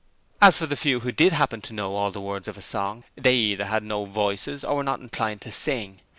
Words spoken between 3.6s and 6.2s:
had no voices or were not inclined to sing.